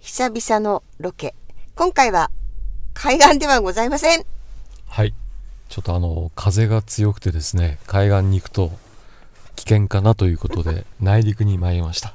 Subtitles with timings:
[0.00, 1.34] 久々のロケ。
[1.74, 2.30] 今回は
[2.94, 4.24] 海岸ではございません。
[4.88, 5.12] はい。
[5.68, 8.72] ちょっとあの、風が強くてですね、海岸に行くと
[9.56, 12.14] 危険かなということで、 内陸に参りました。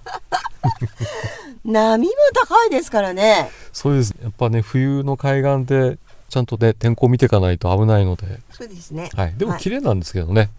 [1.63, 3.51] 波も高いですからね。
[3.71, 4.15] そうです。
[4.21, 5.99] やっぱね、冬の海岸って、
[6.29, 9.11] ちゃんとね、天候見ていかないと危ないので、そうですね。
[9.13, 9.35] はい。
[9.37, 10.49] でもはい綺麗なんですけどね、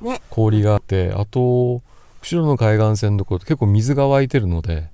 [0.00, 0.22] ね。
[0.30, 1.82] 氷があって、あと、後
[2.32, 4.88] ろの海岸線のところ結構水が湧いてるので、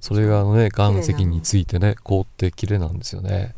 [0.00, 3.54] それがあのね、岩石についてね、凍って綺麗なんですよね。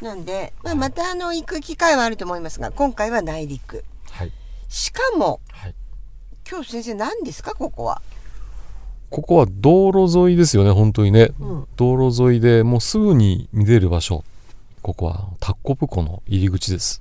[0.00, 3.84] なんで、まあ、またあの行く機会はあると思いますが、今回は内陸。
[4.10, 4.32] はい。
[4.68, 5.74] しかも、はい。
[6.48, 8.02] 今日先生何ですかここは？
[9.10, 11.30] ここは道路沿いですよね、本当にね。
[11.38, 11.68] うん。
[11.76, 14.24] 道路沿いでもうすぐに見れる場所
[14.82, 17.00] ここはタッコプ湖の入り口です、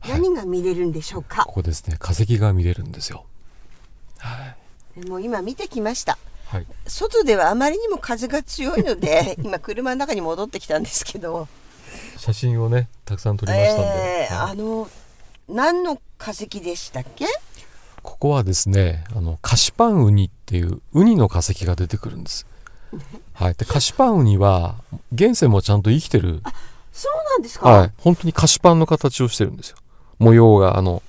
[0.00, 1.44] はい、何が見れるんでしょうか？
[1.44, 1.52] こ。
[1.52, 3.26] こですね化石が見れるんですよ
[4.18, 4.56] は
[4.96, 6.18] い、もう今見てきました。
[6.50, 11.46] はい、外ではあまりにも風が強いので、 今車の中に戻ってきたんですけど。
[12.16, 14.50] 写真をねたくさん撮りましたんで、えーはい。
[14.50, 14.88] あの
[15.48, 17.26] 何の化石でしたっけ？
[18.02, 22.46] ここはですねあのカシパンウニっていうウニの化石が出てくるんです。
[23.32, 23.54] はい。
[23.54, 24.74] でカシパンウニは
[25.14, 26.42] 現世もちゃんと生きてる。
[26.92, 27.70] そうなんですか？
[27.70, 27.92] はい。
[27.98, 29.76] 本当に菓子パンの形をしてるんですよ。
[30.18, 31.00] 模様があの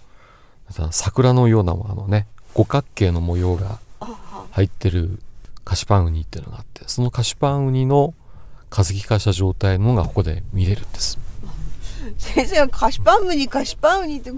[0.92, 5.20] 桜のようなあのね五角形の模様があ入ってる
[5.64, 8.14] 菓子パンウニっていうのがあってその菓子パンウニの
[8.70, 11.20] 化石化した状態のがここで見れるんです。
[12.18, 14.32] 先生は菓子パンウニ菓子パンウニって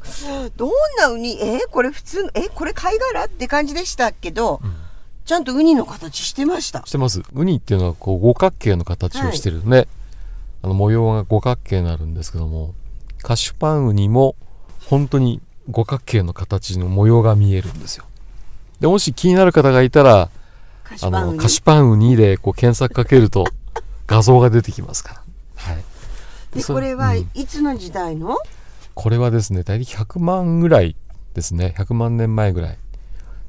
[0.57, 1.39] どんなウニ？
[1.41, 4.75] えーこれ普通のえこれ貝殻って感じでしたけど、うん。
[5.25, 6.83] ちゃんとウニの形してました。
[6.85, 7.21] してます。
[7.33, 9.87] ウニっていうのはこう五角形の形をしてるね、
[10.61, 12.73] あの模様が五角形になるんですけども
[13.21, 14.35] 菓子パンウニも
[14.87, 18.03] 本当に五角形の形の模様が見えるんですよ。
[18.81, 20.29] でもし気になる方がいたら
[20.85, 21.37] あ菓子パンウニ。
[21.37, 23.45] の菓子パンウニでこう検索かけると
[24.07, 25.73] 画像が出てきますから。
[25.73, 25.83] はい。
[26.53, 27.29] そでこれはうん。
[27.33, 28.37] いつの時代の、
[28.93, 30.95] これはですね大体100万ぐらい
[31.33, 31.73] ですね。
[31.77, 32.77] 100万年前ぐらい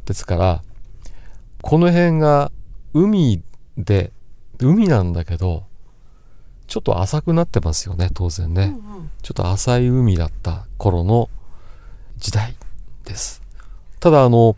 [0.06, 0.62] ですから
[1.62, 2.50] この辺が
[2.92, 3.42] 海
[3.76, 4.12] で
[4.58, 5.64] 海なんだけど
[6.66, 9.10] ちょっと浅くなってますよね当然ね、うんうん。
[9.22, 11.28] ちょっと浅い海だった頃の
[12.16, 12.54] 時代
[13.04, 13.42] です
[14.00, 14.56] ただあの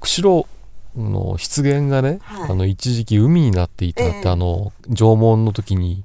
[0.00, 0.46] 釧路
[0.96, 2.50] の湿原がね、はい。
[2.50, 4.28] あの一時期海になっていたって、ええ。
[4.28, 6.04] あの縄文の時に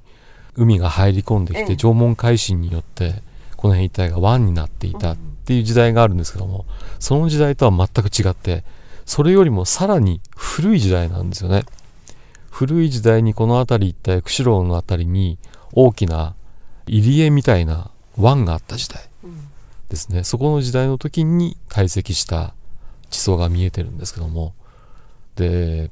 [0.54, 1.76] 海が入り込んできて、ええ。
[1.76, 3.22] 縄文海進によって
[3.56, 6.66] この辺一帯が湾になっていたっていう時代があるんですけども
[6.98, 8.64] その時代とは全く違って
[9.04, 11.64] それよりもさらに古い時代なんですよね。
[12.50, 15.38] 古い時代にこの辺り一帯釧路の辺りに
[15.72, 16.34] 大きな
[16.86, 19.48] 入り江みたいな湾があった時代うん。
[19.90, 20.24] ですね。
[20.24, 22.54] そこの時代の時に堆積した
[23.10, 24.54] 地層が見えてるんですけども
[25.36, 25.90] で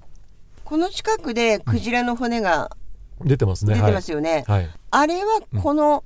[0.65, 2.77] この近くでクジラの骨が
[3.23, 3.75] 出てますね。
[3.75, 6.05] 出てますよね、はい、はいあれはこの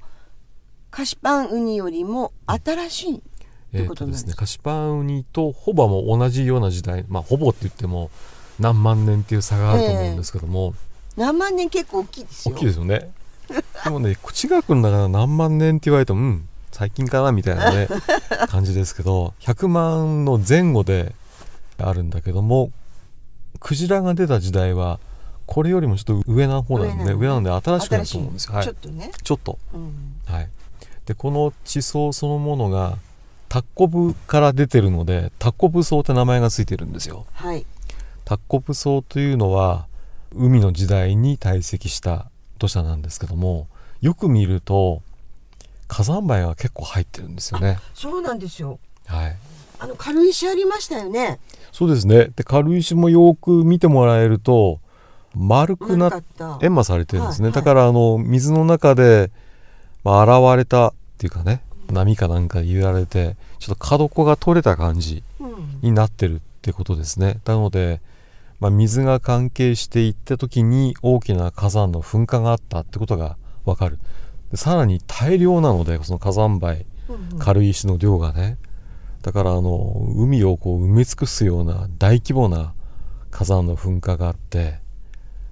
[0.91, 3.23] 菓子パンウニよりも新しい、
[3.73, 8.11] えーことなんですとですね菓子パンウニとほぼも同じような時代まあほぼって言っても
[8.59, 10.75] 何万年っていう差があると思うんですけども、
[11.17, 13.11] 何万年結構大きいです大よきいですよね。
[13.85, 17.89] でもね 口がくんだから何万年って言われてもうん最近かなみたいなね
[18.49, 21.15] 感じですけど100万の前後で
[21.79, 22.71] あるんだけども
[23.61, 24.99] クジラが出た時代は
[25.47, 28.45] これよりもちょっと上な方なんでね上なの上なので新しくなると思うんです。
[28.47, 28.65] よ、はい。
[28.65, 29.59] ちょっとね、ちょっと。
[29.75, 30.15] うん。
[30.27, 30.49] はい。
[31.07, 32.99] でこの地層そのものが
[33.49, 37.25] タッコブから出てるのでタッコブ層って名前がついてるんですよ。
[37.33, 37.65] はい。
[38.27, 39.87] タッコブ層というのは
[40.35, 43.69] 海の時代に堆積した土砂なんですけども
[44.03, 45.01] よく見ると
[45.87, 47.79] 火山灰が結構入ってるんですよね。
[47.95, 48.79] そうなんですよ。
[49.07, 49.37] はい
[49.81, 51.39] あの軽石ありましたよね。
[51.73, 52.31] そうですね。
[52.35, 54.81] で軽石もよく見てもらえると
[55.35, 56.67] 丸くなっ丸かった。
[56.67, 57.65] 閻魔されてるんですね、はいはい。
[57.65, 59.31] だからあの水の中で、
[60.03, 65.79] まあ、現れたっていうかね波かなんか揺られてちょっと角っこが取れた感じうん。
[65.83, 67.41] になってるってことですね。
[67.45, 68.01] なので、
[68.61, 73.99] まあ、水が関係していった時に大きな火山の噴火があったってことがわかる。
[74.51, 77.39] でさらに大量なのでその火山灰うんうん。
[77.39, 78.59] 軽石の量がね
[79.29, 82.73] だからあの海をこう埋め尽くすような大規模な
[83.31, 84.79] 火山の噴火があって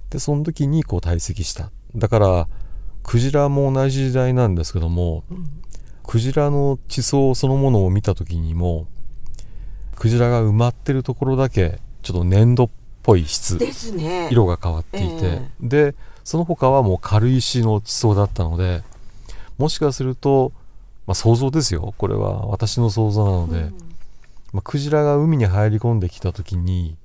[0.09, 1.69] でその時にこう堆積した。
[1.95, 2.47] だから
[3.03, 5.61] クジラも同じ時代なんですけどもうん
[6.01, 8.87] クジラの地層そのものを見た時にも
[9.95, 12.69] クジラが埋まってるところだけちょっと粘土っ
[13.03, 13.57] ぽい質
[13.93, 14.27] ね。
[14.31, 15.41] 色が変わっていて、え。
[15.61, 18.81] でその他はもう軽石の地層だったので
[19.59, 20.51] もしかすると、
[21.07, 21.93] まあ、想像ですよ。
[21.97, 23.77] これは私の想像なので、うん。
[24.53, 26.95] まあ、クジラが海に入り込んできた時に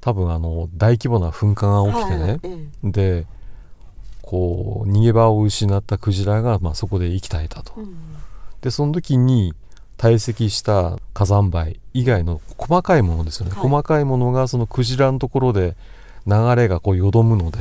[0.00, 3.26] 多分あの大規模な噴火が起きてね、はいえで
[4.22, 7.74] こう逃げ場を失ったクジラが、まあ、そこで生き絶えたと。
[8.62, 9.54] でその時に
[9.96, 13.68] 堆積した火山灰以外の細かいものですよね、はい。
[13.68, 15.76] 細かいものがそのクジラのところで
[16.26, 17.58] 流れがこうよどむので、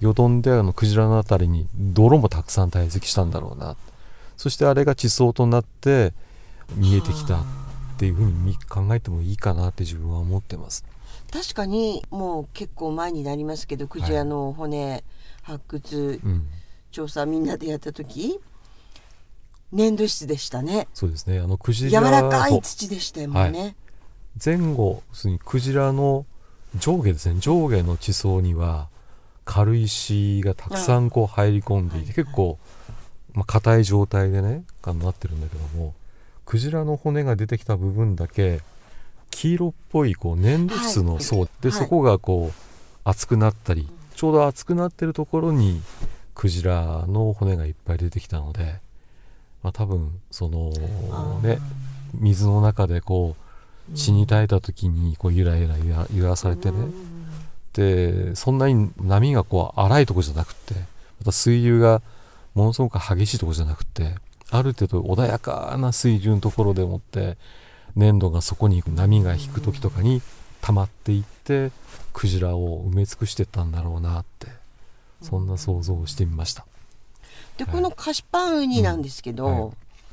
[0.00, 3.76] よどんであのクジラのあたりに泥もたくさん堆積したんだろうな
[4.40, 6.14] そしてあれが地層となって
[6.74, 7.44] 見えてきたっ
[7.98, 10.82] ていうふうに見考えてもいいかなって自分は思ってます。
[11.30, 15.04] 確かにもう結構前になりますけどクジラの骨
[15.42, 16.46] 発掘うん、
[16.90, 18.40] 調査みんなでやった時
[19.72, 20.88] 粘土質でしたね。
[20.94, 21.38] そうですね。
[21.38, 23.76] あのクジ柔ラらかい土でしたよね、
[24.42, 26.24] 前後要するにクジラの
[26.76, 27.38] 上下ですね。
[27.40, 28.88] 上下の地層には
[29.44, 32.14] 軽石がたくさんこう入り込んでいて、はい。
[32.14, 32.58] 結構
[33.34, 35.94] まあ硬い状態でねあのなってるんだけども
[36.44, 38.60] クジラの骨が出てきた部分だけ
[39.30, 41.72] 黄色っぽいこう粘土質の層、ではい。
[41.72, 42.52] そこがこう
[43.04, 45.80] 厚くなったり、ちょうど厚くなってるところに
[46.34, 48.80] クジラの骨がいっぱい出てきたので、
[49.62, 50.70] まあ、多分その
[51.42, 51.58] ね
[52.14, 53.36] 水の中でこ
[53.94, 55.76] う死に絶えた時にこうゆらゆら
[56.14, 56.88] 揺らされてね、
[57.72, 60.74] でそんなに波がこう荒いとこじゃなくて
[61.20, 62.02] また水流が
[62.54, 64.14] ものすごく激しいとこじゃなくて
[64.50, 67.36] ある程度穏やかな水流のところでもって
[67.96, 70.22] 粘土がそこに波が引く時とかに
[70.60, 71.70] 溜まっていって
[72.12, 74.48] クジラを埋め尽くしてったんだろうなって
[75.22, 76.66] そんな想像をしてみました。
[77.58, 79.72] でこのカシパンウニなんですけど、うんはい。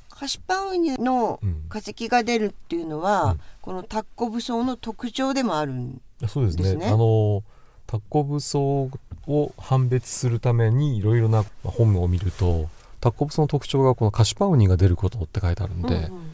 [0.10, 1.66] カシパンウニのうん。
[1.70, 3.40] 化石が出るっていうのは、うん。
[3.62, 6.64] このタッコブソウの特徴でもあるんそうですね。
[6.64, 6.88] ですね。
[6.88, 7.44] あの
[7.88, 8.90] タッコブソ
[9.28, 12.70] を判別するためにいろいろな本を見ると
[13.00, 16.32] タッコブソの特徴がこのカシパウニが出ることって書いてあるんで、うんうん。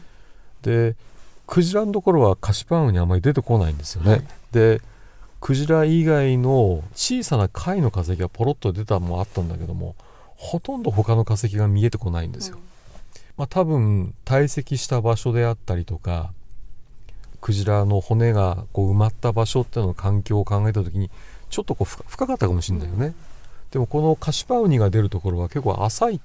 [0.62, 0.96] で
[1.46, 4.24] クジラのところはカシパウニあまり出てこないんですよね、はい。
[4.52, 4.80] で
[5.40, 9.94] クジラ以外の小さな貝の化石がポロッと出たのもあったんだけども
[10.36, 12.58] ほとんど他の化石が見えてこないんですよ、
[13.36, 16.32] まあ、多分堆積した場所であったりとか
[17.42, 21.10] クジラの骨がこう埋まった場所っていうのの環境を考えた時に
[21.54, 23.14] ちょっとこう深深かったかもしれないよね、
[23.70, 26.20] でもこのカシパウニが出るところは結構浅い。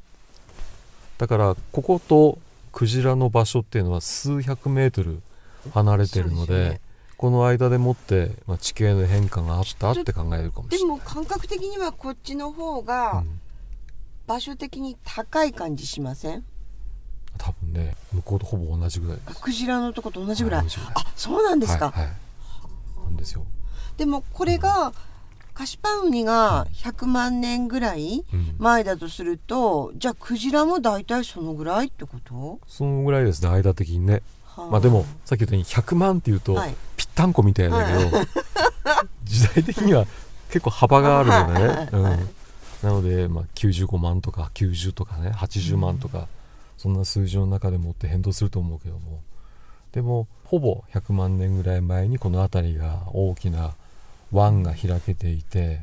[1.17, 2.39] だからここと
[2.71, 5.21] クジラの場所っていうのは数百メートル
[5.73, 6.81] 離れてるのでね。
[7.17, 10.97] この間でもって、まあ、地形の変化があったって考えるかもしでれない。
[10.97, 13.41] も感覚的にはこっちの方うがん
[14.25, 16.45] 場所的に高い感じしません、
[17.37, 19.41] 多分ね向こうとほぼ同じぐらいです。
[19.41, 22.13] クジラのとこと同じぐらい、はいあそうなんですか、はいはい、
[23.03, 23.45] なんですよ、
[23.97, 24.93] でもこれが
[25.59, 28.55] カシパウニが100万年ぐらいうん。
[28.59, 32.61] 前だとするとじゃあクジラも大体そのぐらいってこと？
[32.65, 34.21] そのぐらいですね間的にね。
[34.45, 36.75] はまあでもさっき言ったように100万っていうと、はい。
[36.95, 38.25] ぴったんこみたいだけど、
[39.25, 40.05] 時代的には
[40.47, 42.19] 結構幅があるのでね、うん、はい
[42.81, 46.29] なので、まあ、95万とか90とかね80万とか、
[46.77, 49.19] そんな数字の中でもって変動すると思うけども。
[49.91, 53.73] でもほぼ100万年ぐらい前にこの辺りが大きな
[54.31, 55.81] 湾が開けていて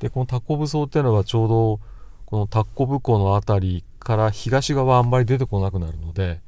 [0.00, 1.80] でこのタッコブソウっていうのはちょうど
[2.26, 6.40] このタッコブ湖の辺りから東側はあんまり出てこなくなるので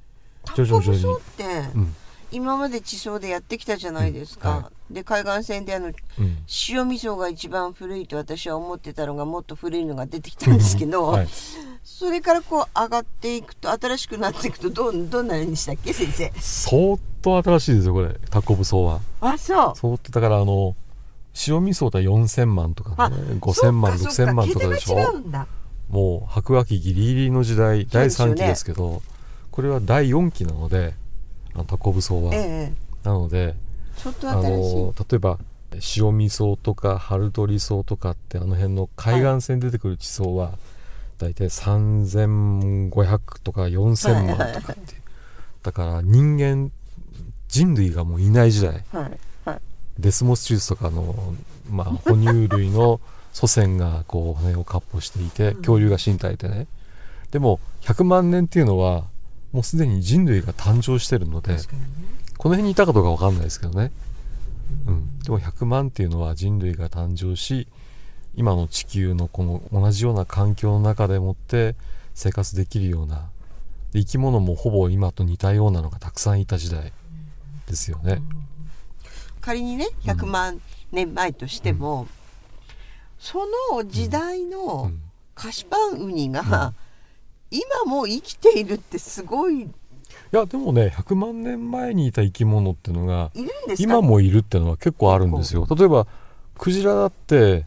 [0.45, 1.45] タッコブソウって
[1.75, 1.95] うん。
[2.33, 4.63] 今まで地層でやってきたじゃないですか、うん。
[4.65, 5.95] はで海岸線であのうん。
[6.69, 11.29] 塩味噌が一番古いと私は思ってたのがもっと古いのが出てきたんですけど、はい、
[11.85, 16.33] それからこう上がっていくと新しくなっていくとどうどんなにしたっけ先生。
[16.37, 19.01] 相当新しいですよこれタコブソウは。
[19.21, 19.73] あそう。
[19.77, 20.75] 相当だからあの
[21.49, 25.47] 塩味噌だ4000万とかね5000万そっかそっ6000万とかでしょ？
[25.89, 29.03] もう白亜紀ギリギリの時代第3そうですよね期ですけど
[29.51, 30.95] これは第4期なので
[31.67, 32.73] タコブソウは、ええ
[33.07, 33.55] なので
[34.25, 35.39] あの例えば
[35.73, 40.59] 塩味噌とか春鳥草とかってあの辺の海岸線出てくる地層は
[41.19, 45.03] 大体3500とか4000万とかっていう。
[45.63, 46.71] だから人間
[47.49, 48.85] 人類がもういない時代。
[48.93, 49.19] はいはい
[49.99, 51.35] デスモスチュースとかの、
[51.71, 53.01] まあ、哺乳類の
[53.33, 55.57] 祖先がこう骨を割歩していてうん。
[55.57, 56.67] 恐竜が死に絶えてね。
[57.31, 59.05] でも100万年っていうのは
[59.53, 61.59] もうすでに人類が誕生してるのでね。
[62.39, 63.91] この辺にいたかどうかわかんないですけどね、
[64.87, 67.67] うん、でも100万っていうのは人類が誕生し
[68.37, 71.75] 今の地球のこの同じような環境の中でもって
[72.15, 73.31] 生活できるような
[73.93, 76.93] で生き物もほぼ今と似たようなのがたくさんいた時代
[77.67, 78.23] ですよね。
[79.47, 80.61] 仮にね100万
[80.91, 82.09] 年前としても、
[83.17, 85.01] その時代うのん。
[85.37, 86.75] 菓子パンウニが、
[87.53, 89.63] 今も生きているってすごい。
[89.63, 89.69] い
[90.33, 93.31] やでもね100万年前にいた生き物っていうのが
[93.79, 95.65] 今もいるっていうのは結構あるんですよ。
[95.79, 96.09] 例えば
[96.59, 97.67] クジラだって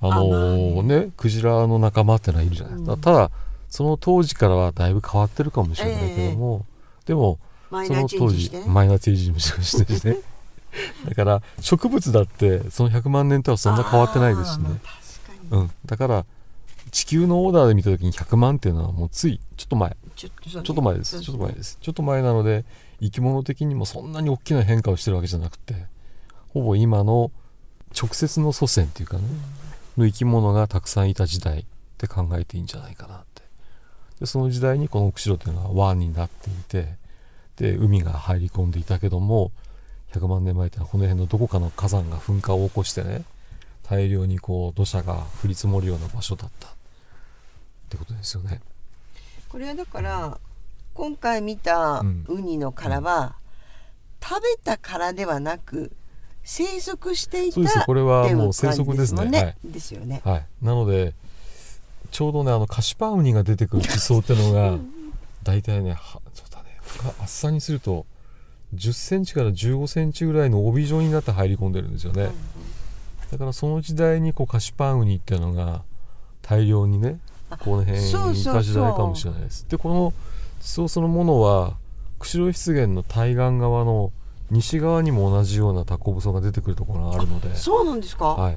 [0.00, 1.00] あのね。
[1.04, 2.74] ねクジラの仲間ってのはいるじゃない。
[2.74, 3.00] ですか、うん。
[3.00, 3.30] ただ
[3.68, 6.66] その当時からはだいぶ変わってるかもしれないけども、
[7.06, 7.38] でも
[7.70, 10.16] その当時マイナーチェンジもしてですね
[11.08, 14.80] だから植物だってその100万年とはそんな変わってないですしね。
[15.50, 16.26] うん、だから
[16.90, 19.96] 地球のオーダーで見た時に100万っていうのはもうついちょっと前。
[20.14, 21.20] ちょちょっと前です。
[21.20, 21.78] ちょっと前です。
[21.80, 22.64] ちょっと前なので
[23.00, 25.86] 生き物的にもそんなに大きな変化をしてるわけじゃなくて
[26.48, 27.30] ほぼ今の
[27.98, 29.24] 直接の祖先っていうかね、
[29.96, 31.64] の生き物がたくさんいた時代っ
[31.98, 33.42] て考えていいんじゃないかなって。
[34.20, 36.96] でその時代にこの釧路というのは湾になっていて
[37.56, 39.50] で海が入り込んでいたけども
[40.12, 43.24] 100万年前ってのはこの辺のどこかの火山が噴火を起こしてね
[43.82, 46.70] 大量にこう土砂が降り積もるような場所だったっ
[47.88, 48.60] てことですよね。
[49.48, 50.38] これはだから
[50.94, 52.24] 今回見たうん。
[52.28, 53.36] ウニの殻は、
[54.22, 55.90] 食べた殻ではなく
[56.44, 59.22] 生息していたそうですこれはもう生息ですね。
[59.22, 59.38] もんね。
[59.38, 59.56] はい。
[59.64, 60.20] ですよね。
[60.24, 61.14] はい、なので
[62.12, 64.78] ちょうどねあのカシパウニが出てくる地層ってのが
[65.42, 68.06] 大体ねはそうだね深厚さにすると
[68.74, 72.30] 10センチから15センチぐらいの帯状になって入り込んでるんですよね、
[73.30, 75.82] だからその時代にこうカシパウニっていうのが
[76.40, 77.18] 大量にね
[77.60, 79.68] この辺にいた時代かもしれないです。
[79.68, 80.12] でこの
[80.60, 81.76] 地層そのものは
[82.18, 84.12] 釧路湿原の対岸側の
[84.50, 87.54] 西側にも同じようなタコブソが出てくるところがあるので。
[87.54, 88.34] そうなんですか？
[88.34, 88.56] はい。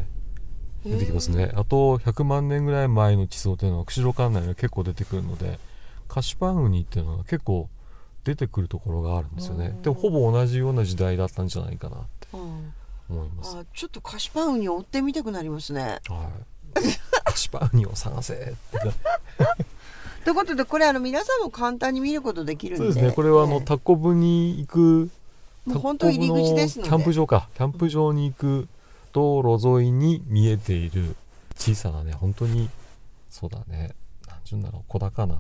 [0.86, 1.52] 出てきますね。
[1.56, 5.58] あと100万年ぐらい前の地層っていうのは釧路管内には結構出てくるので
[6.08, 7.70] カシパウニっていうのは結構
[8.26, 9.68] 出てくるところがあるんですよね。
[9.68, 9.82] うん。
[9.82, 12.74] でもほぼ同じような時代だったんじゃないかなってうん。
[13.08, 16.00] 思います、あちょっと菓子パンウニ追ってみたくなりますね。
[16.10, 16.32] は
[16.76, 16.82] い、
[17.24, 18.56] カシパウニを探せって
[20.24, 22.86] ということでこれあの皆さんも簡単に見ることできるんで。
[22.86, 23.12] そうですね。
[23.12, 25.12] これはあのねタコ部に行く
[25.66, 27.48] もう本当入り口ですキャンプ場か。
[27.54, 28.68] キャンプ場に行く
[29.14, 31.16] 道路沿いに見えている。
[31.56, 32.72] 小さなね本当に
[33.30, 33.94] そうだね。
[34.28, 34.84] 何ちゅうんだろう。
[34.88, 35.38] 小高な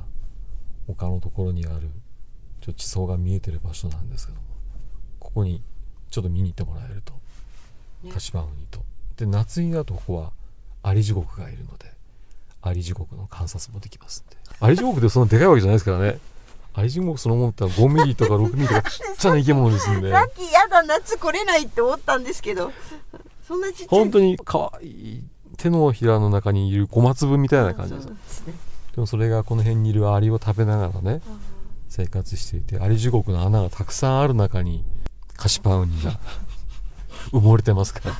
[0.87, 1.89] 丘のところにある
[2.65, 4.43] ちょっと地層が見えてる場所なんですけども
[5.19, 5.61] ここに
[6.09, 7.13] ちょっと見に行ってもらえると。
[8.01, 8.11] ね。
[8.11, 8.79] 鹿島ウニと。
[9.17, 10.31] で夏になるとここは
[10.81, 11.91] アリジゴクがいるので
[12.63, 16.17] アリジゴクの観察もできますんでアリジゴクってそんなでかいわけじゃないですからね。
[16.73, 20.09] アリジゴクそのものってのは5ミリとか6ミリとかちっちゃな生き物ですんで。
[20.09, 22.71] さっきやだ夏来れないって思ったんですけど。
[23.47, 23.87] そんなちっちゃい。
[23.89, 25.23] 本当に可愛い
[25.57, 28.07] 手のひらの中にいるごま粒みたいな感じです。
[28.07, 28.53] そうですね。
[28.95, 31.21] でもそれがこの辺にいるアリを食べながらね
[31.95, 34.83] 生活していてアリ地獄の穴がたくさんある中に
[35.37, 36.19] カシパウニが
[37.31, 38.15] 埋もれてますから。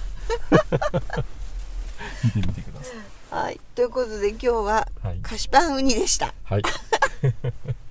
[2.24, 3.44] 見てみてください。
[3.44, 3.60] はい。
[3.76, 6.34] ということで今日ははい、菓子パンウニでした。
[6.46, 6.62] はい